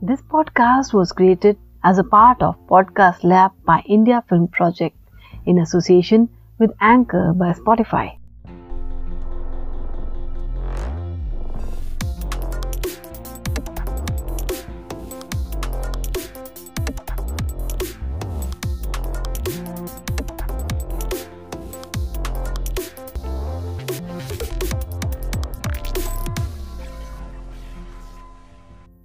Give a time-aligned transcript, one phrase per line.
[0.00, 4.96] This podcast was created as a part of Podcast Lab by India Film Project
[5.44, 8.16] in association with Anchor by Spotify.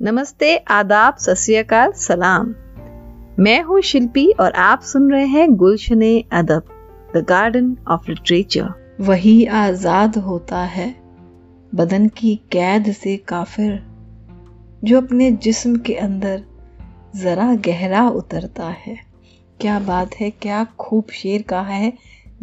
[0.04, 2.48] नमस्ते, आदाब, सत सलाम।
[3.40, 6.64] मैं हूँ शिल्पी और आप सुन रहे हैं गुलशन अदब
[7.16, 10.96] द गार्डन ऑफ़ लिटरेचर वही आज़ाद होता है
[11.76, 13.82] बदन की कैद से काफिर,
[14.84, 16.44] जो अपने जिस्म के अंदर
[17.16, 18.98] जरा गहरा उतरता है।
[19.62, 21.94] क्या बात है, क्या खूब शेर कहा है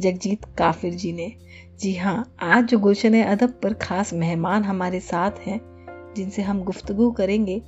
[0.00, 1.32] जगजीत काफिर जी ने।
[1.80, 5.69] जी हाँ आज जो गुलशन अदब पर खास मेहमान हमारे साथ हैं।
[6.16, 7.62] जिनसे हम गुफ्तगु करेंगे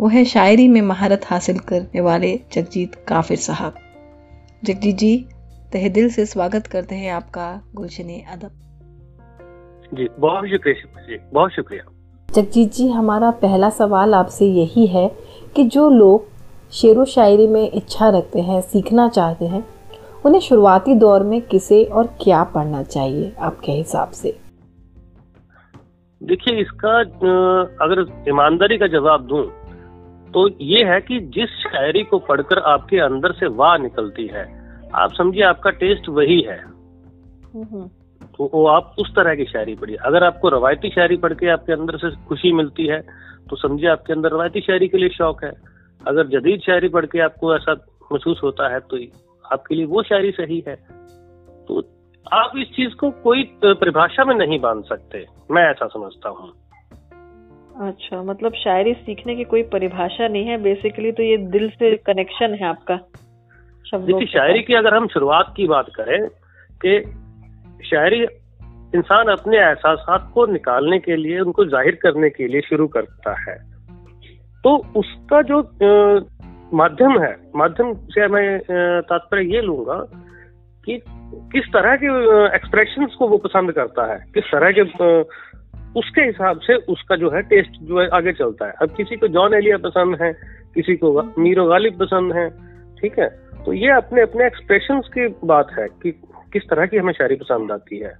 [0.00, 3.74] वो है शायरी में महारत हासिल करने वाले जगजीत काफिर साहब।
[4.64, 5.26] जगजीत जी
[5.72, 8.50] तहे दिल से स्वागत करते हैं आपका गुलशन अदब।
[9.94, 11.82] जी बहुत शुक्रिया जी बहुत शुक्रिया।
[12.34, 15.10] जगजीत जी हमारा पहला सवाल आपसे यही है
[15.56, 16.26] कि जो लोग
[16.72, 19.64] शेर व शायरी में इच्छा रखते हैं सीखना चाहते हैं
[20.26, 24.43] उन्हें शुरुआती दौर में किसे और क्या पढ़ना चाहिए आपके हिसाब से?
[26.20, 26.98] देखिए इसका
[27.84, 29.44] अगर ईमानदारी का जवाब दूँ
[30.32, 34.44] तो ये है कि जिस शायरी को पढ़कर आपके अंदर से वाह निकलती है
[34.94, 36.56] आप समझिए आपका टेस्ट वही है।
[38.34, 41.72] तो वो आप उस तरह की शायरी पढ़िए। अगर आपको रवायती शायरी पढ़ के आपके
[41.72, 43.00] अंदर से खुशी मिलती है
[43.50, 45.52] तो समझिए आपके अंदर रवायती शायरी के लिए शौक है।
[46.00, 47.72] अगर जदीद शायरी पढ़ के आपको ऐसा
[48.12, 48.98] महसूस होता है तो
[49.44, 50.74] आपके लिए वो शायरी सही है।
[51.68, 51.80] तो
[52.32, 56.52] आप इस चीज़ को कोई परिभाषा में नहीं बाँध सकते। मैं ऐसा समझता हूँ।
[57.88, 62.54] अच्छा मतलब शायरी सीखने की कोई परिभाषा नहीं है बेसिकली तो ये दिल से कनेक्शन
[62.54, 62.96] है आपका
[63.96, 66.28] देखिए शायरी की अगर हम शुरुआत की बात करें
[66.80, 67.00] कि
[67.86, 68.20] शायरी
[68.94, 73.56] इंसान अपने एहसास को निकालने के लिए उनको ज़ाहिर करने के लिए शुरू करता है।
[74.64, 75.60] तो उसका जो
[76.74, 78.58] माध्यम है माध्यम से मैं
[79.02, 79.98] तात्पर्य ये लूँगा
[80.86, 81.00] कि
[81.52, 82.06] किस तरह के
[82.56, 84.18] एक्सप्रेशन को वो पसंद करता है?
[84.34, 84.82] किस तरह के
[86.00, 89.28] उसके हिसाब से उसका जो है टेस्ट जो है आगे चलता है। अब किसी को
[89.28, 90.32] जॉन एलिया पसंद है
[90.74, 92.48] किसी को मीरो गालिब पसंद है
[92.96, 93.28] ठीक है?
[93.64, 96.10] तो ये अपने अपने एक्सप्रेशन की बात है कि
[96.52, 98.12] किस तरह की हमें शायरी पसंद आती है।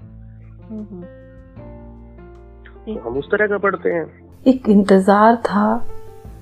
[2.77, 4.07] तो हम उस तरह का पढ़ते हैं।
[4.47, 5.67] एक इंतज़ार था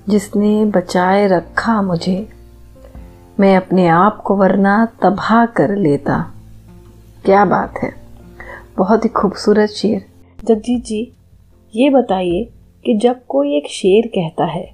[0.09, 2.15] जिसने बचाए रखा मुझे।
[3.39, 4.73] मैं अपने आप को वरना
[5.03, 6.17] तबाह कर लेता।
[7.25, 7.91] क्या बात है।
[8.77, 10.05] बहुत ही खूबसूरत शेर।
[10.43, 11.01] जगजीत जी
[11.73, 12.43] ये बताइए
[12.85, 14.65] कि जब कोई एक शेर कहता है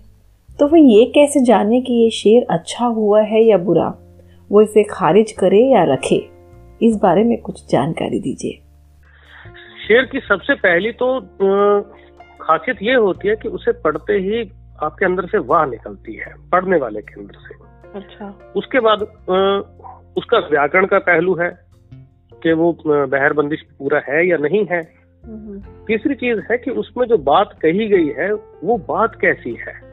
[0.59, 3.87] तो वो ये कैसे जाने कि ये शेर अच्छा हुआ है या बुरा?
[4.49, 6.19] वो इसे खारिज करे या रखे?
[6.81, 8.59] इस बारे में कुछ जानकारी दीजिए।
[9.87, 11.19] शेर की सबसे पहली तो
[12.41, 14.41] खासियत ये होती है कि उसे पढ़ते ही
[14.83, 19.01] आपके अंदर से वाह निकलती है पढ़ने वाले के अंदर से। अच्छा। उसके बाद
[20.17, 21.59] उसका व्याकरण का पहलू है
[22.43, 24.93] कि वो बहर बंदिश पूरा है या नहीं है।
[25.25, 29.89] हम्म। तीसरी चीज़ है कि उसमें जो बात कही गई है वो बात कैसी है?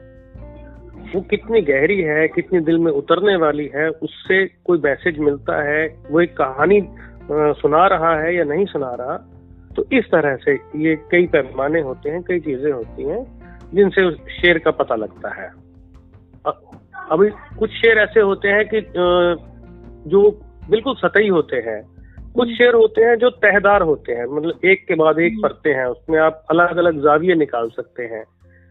[1.15, 6.03] वो कितनी गहरी है कितनी दिल में उतरने वाली है उससे कोई मैसेज मिलता है
[6.11, 6.89] वो एक कहानी
[7.33, 9.17] सुना रहा है या नहीं सुना रहा?
[9.77, 13.25] तो इस तरह से ये कई पैमाने होते हैं कई चीज़ें होती हैं
[13.75, 15.51] जिनसे उस शेर का पता लगता है।
[17.11, 17.29] अभी
[17.59, 18.81] कुछ शेर ऐसे होते हैं कि
[20.11, 20.31] जो
[20.71, 21.81] बिल्कुल सतही होते हैं।
[22.33, 25.85] कुछ शेर होते हैं जो तहदार होते हैं मतलब एक के बाद एक पढ़ते हैं
[25.87, 28.25] उसमें आप अलग अलग जाविये निकाल सकते हैं।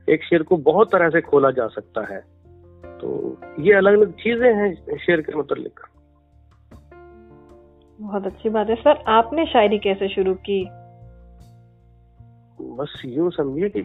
[0.08, 2.20] एक शेर को बहुत तरह से खोला जा सकता है।
[3.00, 5.72] तो ये अलग अलग चीज़ें हैं शेर के मतलब
[8.00, 10.64] बहुत अच्छी बात है। सर आपने शायरी कैसे शुरू की?
[12.62, 13.82] बस यूँ समझिए कि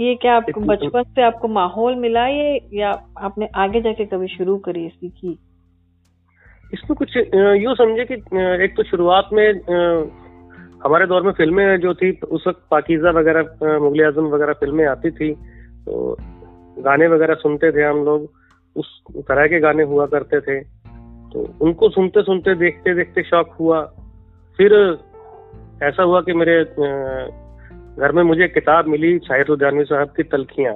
[0.00, 4.56] ये क्या आपको बचपन से आपको माहौल मिला ये या आपने आगे जाके कभी शुरू
[4.58, 5.32] करी सीखी
[6.72, 7.16] इसमें कुछ
[7.62, 8.14] यूँ समझे कि
[8.64, 9.46] एक तो शुरुआत में
[10.84, 15.10] हमारे दौर में फ़िल्में जो थी उस वक्त पाकिजा वगैरह मुगल आज़म वगैरह फ़िल्में आती
[15.10, 15.32] थी
[15.86, 16.16] तो
[16.78, 18.28] गाने वगैरह सुनते थे हम लोग
[18.76, 18.88] उस
[19.28, 20.60] तरह के गाने हुआ करते थे।
[21.32, 23.82] तो उनको सुनते सुनते देखते देखते शौक हुआ।
[24.58, 24.74] फिर
[25.82, 26.56] ऐसा हुआ कि मेरे
[28.00, 30.74] घर में मुझे किताब मिली शाहिर उद्यानवी साहब की तलखियाँ।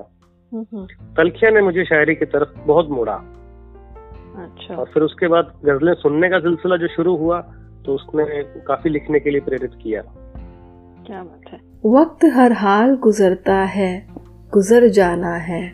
[1.16, 3.14] तलखिया ने मुझे शायरी की तरफ़ बहुत मोड़ा।
[4.36, 7.40] अच्छा। और फिर उसके बाद गजलें सुनने का सिलसिला जो शुरू हुआ
[7.84, 10.02] तो उसने काफ़ी लिखने के लिए प्रेरित किया।
[11.06, 14.06] क्या बात है। वक्त हर हाल गुजरता है
[14.52, 15.72] गुजर जाना है।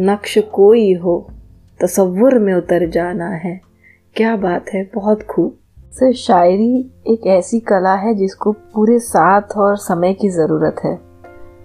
[0.00, 1.30] नक्श कोई हो
[1.80, 3.60] तस्वुर में उतर जाना है।
[4.16, 5.56] क्या बात है बहुत खूब।
[5.92, 10.92] सर शायरी एक ऐसी कला है जिसको पूरे साथ और समय की ज़रूरत है।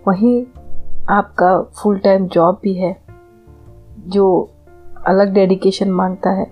[0.08, 0.46] वहीं
[1.10, 2.96] आपका फुल टाइम जॉब भी है,
[4.08, 4.25] जो
[5.08, 6.46] अलग डेडिकेशन माँगता है।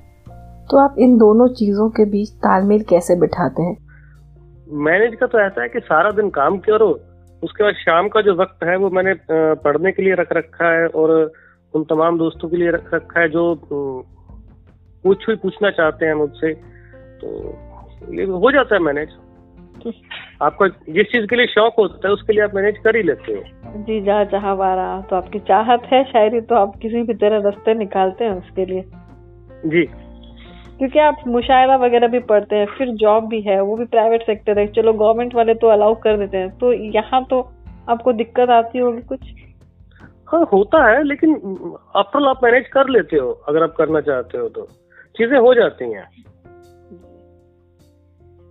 [0.70, 3.78] तो आप इन दोनों चीज़ों के बीच तालमेल कैसे बिठाते हैं?
[4.82, 6.90] मैनेज का तो ऐसा है कि सारा दिन काम करो,
[7.44, 10.88] उसके बाद शाम का जो वक्त है वो मैंने पढ़ने के लिए रख रखा है
[10.88, 11.32] और
[11.74, 16.54] उन तमाम दोस्तों के लिए रख रखा है जो कुछ भी पूछना चाहते हैं मुझसे।
[17.22, 19.10] तो ये हो जाता है मैनेज
[20.42, 23.34] आपका जिस चीज़ के लिए शौक होता है उसके लिए आप मैनेज कर ही लेते
[23.34, 27.42] हो। जी जहाँ जहाँ वारा तो आपकी चाहत है शायरी तो आप किसी भी तरह
[27.42, 28.82] रास्ते निकालते हैं उसके लिए।
[29.66, 29.84] जी।
[30.78, 34.60] क्योंकि आप मुशायरा वगैरह भी पढ़ते हैं फिर जॉब भी है वो भी प्राइवेट सेक्टर
[34.60, 37.42] है चलो गवर्नमेंट वाले तो अलाउ कर देते हैं। तो यहाँ तो
[37.90, 39.32] आपको दिक्कत आती होगी कुछ?
[40.28, 41.36] हाँ होता है लेकिन
[41.96, 44.68] आफ्टर आप मैनेज कर लेते हो अगर आप करना चाहते हो तो।
[45.16, 46.08] चीज़ें हो जाती हैं।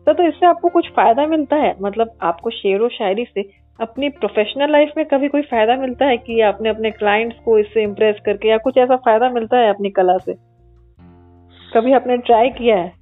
[0.06, 1.75] तो, तो इससे आपको कुछ फ़ायदा मिलता है?
[1.82, 3.43] मतलब आपको शेर व शायरी से
[3.81, 7.82] अपनी प्रोफेशनल लाइफ में कभी कोई फ़ायदा मिलता है कि आपने अपने क्लाइंट्स को इससे
[7.82, 10.35] इम्प्रेस करके या कुछ ऐसा फ़ायदा मिलता है अपनी कला से?
[11.75, 12.93] कभी आपने ट्राई किया है?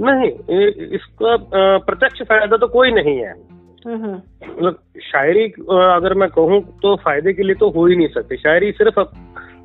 [0.00, 0.30] नहीं
[0.92, 1.36] इसका
[1.78, 3.32] प्रत्यक्ष फ़ायदा तो कोई नहीं है।
[3.86, 8.08] हम्म, हम्म। मतलब शायरी अगर मैं कहूँ तो फ़ायदे के लिए तो हो ही नहीं
[8.08, 9.10] सकती। शायरी सिर्फ़ आप,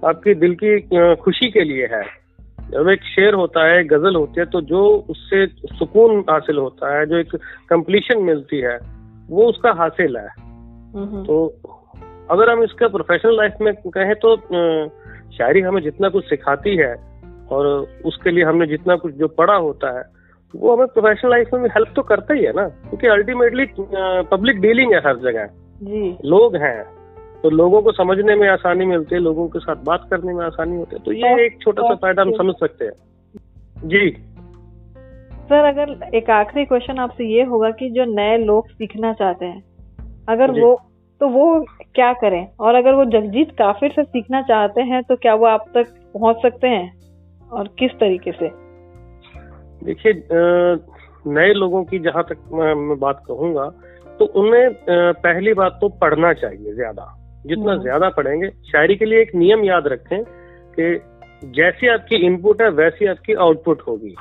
[0.05, 0.81] आपकी दिल की
[1.15, 2.23] खुशी के लिए है।
[2.74, 7.06] जब एक शेर होता है गज़ल होती है तो जो उससे सुकून हासिल होता है
[7.06, 7.36] जो एक
[7.70, 8.80] कंप्लीशन मिलती है
[9.30, 10.30] वो उसका हासिल है।
[11.24, 11.48] तो
[12.31, 14.36] अगर हम इसका प्रोफेशनल लाइफ में कहें तो
[15.38, 16.96] शायरी हमें जितना कुछ सिखाती है
[17.52, 17.66] और
[18.06, 20.04] उसके लिए हमने जितना कुछ जो पढ़ा होता है
[20.56, 23.66] वो हमें प्रोफेशनल लाइफ में हेल्प तो करता ही है ना क्योंकि अल्टीमेटली
[24.31, 25.46] पब्लिक डीलिंग है हर जगह।
[25.84, 27.02] जी। लोग हैं।
[27.44, 30.78] तो लोगों को समझने में आसानी मिलती है लोगों के साथ बात करने में आसानी
[30.78, 34.10] होती है। तो ये एक छोटा सा फ़ायदा हम समझ सकते हैं। जी।
[35.44, 39.63] सर अगर एक आखिरी क्वेश्चन आपसे ये होगा कि जो नए लोग सीखना चाहते हैं
[40.28, 40.75] अगर वो
[41.22, 41.45] तो वो
[41.95, 42.48] क्या करें?
[42.60, 46.38] और अगर वो जगजीत काफिर से सीखना चाहते हैं तो क्या वो आप तक पहुँच
[46.42, 46.92] सकते हैं?
[47.51, 48.50] और किस तरीके से?
[49.81, 50.13] देखिए
[51.25, 53.68] नए लोगों की जहाँ तक मैं बात कहूँगा
[54.19, 57.06] तो उन्हें पहली बात तो पढ़ना चाहिए ज़्यादा।
[57.45, 60.24] जितना हम्म। ज़्यादा पढ़ेंगे। शायरी के लिए एक नियम याद रखें
[60.80, 60.94] कि
[61.56, 64.16] जैसी आपकी इनपुट है वैसी आपकी आउटपुट होगी।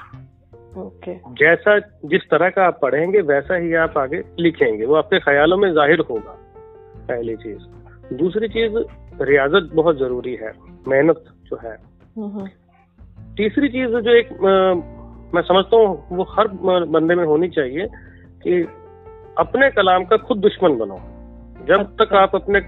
[0.78, 5.56] ओके जैसा जिस तरह का आप पढ़ेंगे वैसा ही आप आगे लिखेंगे। वो आपके ख्यालों
[5.56, 6.36] में ज़ाहिर होगा
[7.08, 8.76] पहली चीज़। दूसरी चीज़
[9.22, 10.52] रियाजत बहुत ज़रूरी है
[10.88, 11.76] मेहनत जो है।
[12.16, 12.46] हम्म।
[13.36, 14.74] तीसरी चीज़ जो एक आ,
[15.34, 16.48] मैं समझता हूँ वो हर
[16.86, 17.86] बंदे में होनी चाहिए
[18.42, 18.62] कि
[19.38, 20.96] अपने कलाम का खुद दुश्मन बनो।
[21.66, 22.60] जब तक अच्छा। आप अपने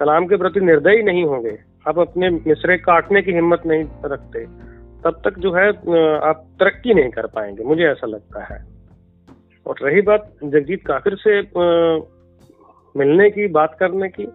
[0.00, 1.56] कलाम के प्रति निर्दयी नहीं होंगे।
[1.86, 4.44] आप अपने मिसरे काटने की हिम्मत नहीं रखते।
[5.04, 5.68] तब तक जो है
[6.22, 8.58] आप तरक्की नहीं कर पाएँगे मुझे ऐसा लगता है।
[9.66, 11.40] और रही बात जगजीत काफिर से
[12.94, 14.26] मिलने की बात करने की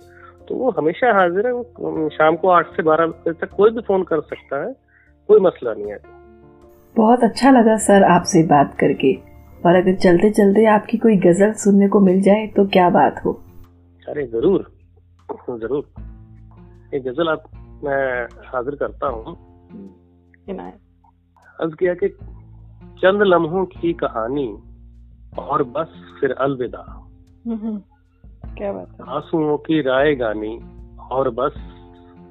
[0.48, 3.82] तो वो हमेशा हाजिर है वो शाम को आठ से बारह बजे तक कोई भी
[3.82, 4.74] फ़ोन कर सकता है
[5.30, 5.98] कोई मसला नहीं है।
[6.96, 9.14] बहुत अच्छा लगा सर आपसे बात करके।
[9.62, 13.32] और अगर चलते चलते आपकी कोई गज़ल सुनने को मिल जाए तो क्या बात हो?
[14.06, 14.72] अरे ज़रूर।
[15.32, 15.90] ज़रूर।
[16.96, 17.44] एक गज़ल आप
[17.84, 19.36] मैं हाजिर करता हूँ।
[21.60, 22.08] अर्ज़ किया कि
[23.02, 24.58] चंद लम्हों की कहानी
[25.40, 27.08] और बस फिर अलविदा।
[28.58, 30.60] क्या बात है। आंसुओं की राय गानी
[31.12, 31.54] और बस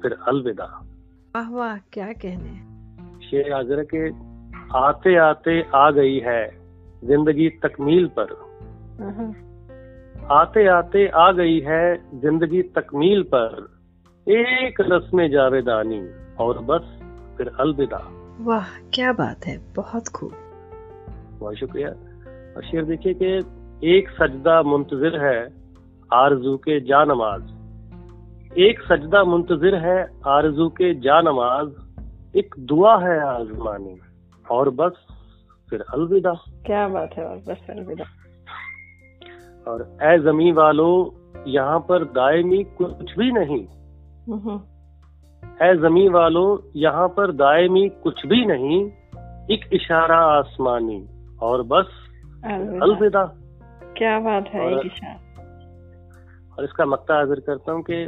[0.01, 0.85] फिर अलविदा।
[1.35, 2.69] वाह वाह क्या कहने।
[3.27, 4.09] शेर हाजिर के
[4.77, 6.59] आते आते आ गई है
[7.03, 8.49] ज़िंदगी तकमील पर।
[10.31, 11.85] आते आते आ गई है
[12.21, 13.53] ज़िंदगी तकमील पर।
[14.27, 16.01] एक रस्म जावेदानी
[16.39, 16.83] और बस
[17.37, 18.01] फिर अलविदा।
[18.41, 20.33] वाह क्या बात है बहुत खूब।
[21.39, 21.89] बहुत शुक्रिया।
[22.55, 23.31] और शेर देखिए कि
[23.95, 25.39] एक सजदा मुंतजिर है
[26.13, 33.19] आरज़ू के जा नमाज़ एक सजदा मुंतजिर है आरज़ू के जा नमाज़ एक दुआ है
[33.25, 33.99] आजमानी
[34.51, 35.05] और बस
[35.69, 36.33] फिर अलविदा।
[36.65, 38.05] क्या बात है और बस अलविदा।
[39.67, 40.93] और ए जमी वालों
[41.47, 43.61] यहाँ पर दायमी कुछ भी नहीं।
[45.61, 48.79] ए जमी वालों यहाँ पर दायमी कुछ भी नहीं
[49.51, 50.99] एक इशारा आसमानी
[51.41, 51.89] और बस
[52.81, 53.23] अलविदा।
[53.97, 55.13] क्या बात है इशारा।
[56.57, 58.05] और इसका मक्ता हाजिर करता हूँ कि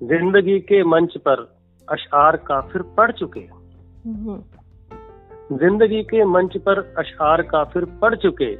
[0.00, 1.40] ज़िंदगी के मंच पर
[1.88, 3.46] अशार काफिर पढ़ चुके
[5.58, 8.54] ज़िंदगी के मंच पर अशार काफिर पढ़ चुके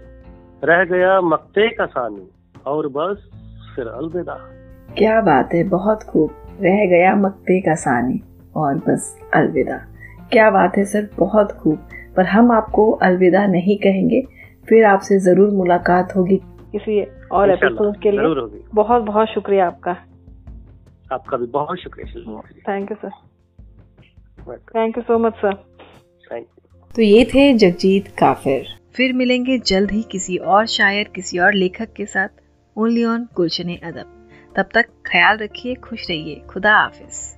[0.62, 2.28] रह गया मक्ते का सानी
[2.66, 3.28] और बस
[3.76, 4.34] फिर अलविदा।
[4.98, 8.20] क्या बात है बहुत खूब। रह गया मक्ते का सानी
[8.56, 9.76] और बस अलविदा।
[10.32, 14.20] क्या बात है सर बहुत खूब। पर हम आपको अलविदा नहीं कहेंगे
[14.68, 16.36] फिर आपसे ज़रूर मुलाकात होगी।
[16.72, 17.00] किसी
[17.32, 19.96] और एपिसोड के लिए बहुत बहुत शुक्रिया आपका।
[21.12, 23.10] आपका भी बहुत शुक्रिया thank you sir
[24.68, 25.54] thank you so much sir
[26.24, 31.38] thank you तो ये थे जगजीत काफिर। फिर मिलेंगे जल्द ही किसी और शायर, किसी
[31.38, 32.28] और लेखक के साथ।
[32.76, 37.37] ओनली ऑन गुलशन अदब। तब तक ख्याल रखिए, खुश रहिए। खुदा हाफिज़।